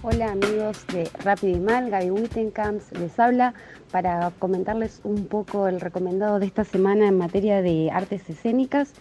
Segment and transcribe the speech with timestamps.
[0.00, 3.52] Hola amigos de Rápido y Mal, Gaby Wittenkamps les habla
[3.90, 8.92] para comentarles un poco el recomendado de esta semana en materia de artes escénicas.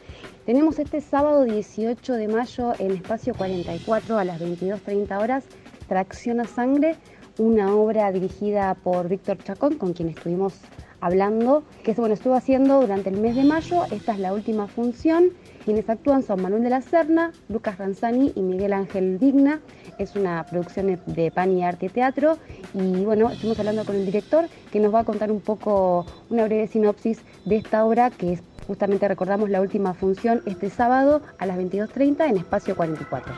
[0.47, 5.43] Tenemos este sábado 18 de mayo en Espacio 44 a las 22.30 horas
[5.87, 6.95] Tracción a Sangre,
[7.37, 10.55] una obra dirigida por Víctor Chacón, con quien estuvimos
[11.01, 13.85] hablando, que bueno, estuvo haciendo durante el mes de mayo.
[13.91, 15.31] Esta es la última función.
[15.65, 19.59] Quienes actúan son Manuel de la Serna, Lucas Ranzani y Miguel Ángel Digna.
[19.97, 22.37] Es una producción de Pan y Arte Teatro.
[22.73, 26.45] Y bueno, estamos hablando con el director que nos va a contar un poco, una
[26.45, 31.45] breve sinopsis de esta obra que es justamente recordamos la última función este sábado a
[31.45, 33.33] las 22.30 en Espacio 44.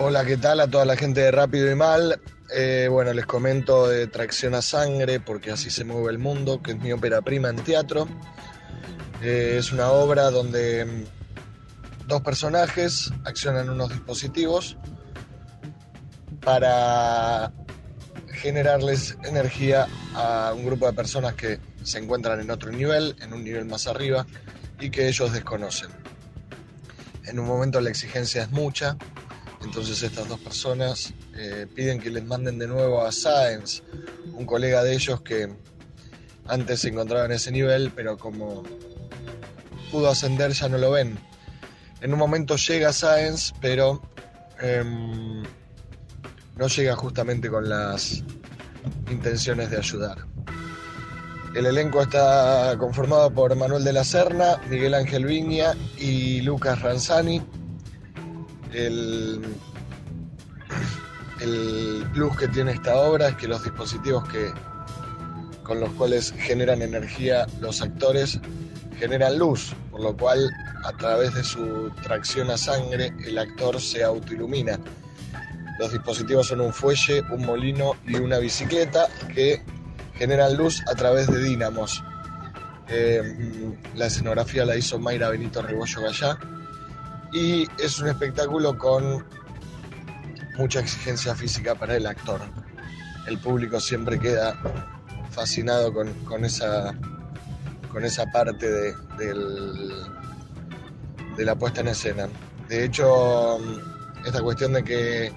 [0.00, 2.20] Hola, ¿qué tal a toda la gente de Rápido y Mal?
[2.54, 6.72] Eh, bueno, les comento de Tracción a Sangre, porque así se mueve el mundo, que
[6.72, 8.06] es mi ópera prima en teatro.
[9.22, 14.76] Eh, es una obra donde mm, dos personajes accionan unos dispositivos
[16.44, 17.52] para
[18.32, 23.44] generarles energía a un grupo de personas que se encuentran en otro nivel, en un
[23.44, 24.26] nivel más arriba,
[24.78, 25.88] y que ellos desconocen.
[27.24, 28.98] En un momento la exigencia es mucha,
[29.64, 33.82] entonces estas dos personas eh, piden que les manden de nuevo a Sáenz,
[34.34, 35.48] un colega de ellos que
[36.46, 38.64] antes se encontraba en ese nivel, pero como
[39.90, 41.18] pudo ascender ya no lo ven.
[42.00, 44.02] En un momento llega Sáenz, pero
[44.60, 45.42] em,
[46.56, 48.24] no llega justamente con las
[49.10, 50.26] intenciones de ayudar.
[51.54, 57.42] El elenco está conformado por Manuel de la Serna, Miguel Ángel Viña y Lucas Ranzani
[58.72, 59.40] el,
[61.40, 64.52] el plus que tiene esta obra es que los dispositivos que,
[65.62, 68.40] con los cuales generan energía los actores
[68.98, 70.50] generan luz, por lo cual
[70.84, 74.78] a través de su tracción a sangre el actor se autoilumina.
[75.78, 79.62] Los dispositivos son un fuelle, un molino y una bicicleta que
[80.14, 82.04] generan luz a través de dínamos.
[82.88, 83.22] Eh,
[83.96, 86.38] la escenografía la hizo Mayra Benito Rebollo Gallá
[87.32, 89.24] y es un espectáculo con
[90.56, 92.40] mucha exigencia física para el actor.
[93.26, 94.54] El público siempre queda
[95.30, 96.94] fascinado con, esa,
[97.90, 98.94] con esa parte de,
[101.36, 102.28] de la puesta en escena.
[102.68, 103.58] De hecho,
[104.24, 105.32] esta cuestión de que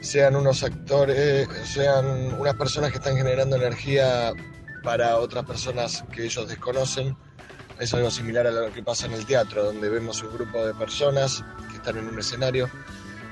[0.00, 4.32] sean unos actores, sean unas personas que están generando energía
[4.82, 7.16] para otras personas que ellos desconocen,
[7.78, 10.74] es algo similar a lo que pasa en el teatro, donde vemos un grupo de
[10.74, 12.70] personas que están en un escenario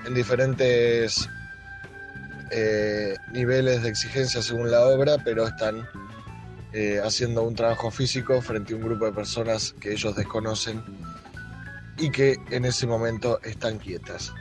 [0.07, 1.29] en diferentes
[2.51, 5.87] eh, niveles de exigencia según la obra, pero están
[6.73, 10.83] eh, haciendo un trabajo físico frente a un grupo de personas que ellos desconocen
[11.99, 14.33] y que en ese momento están quietas.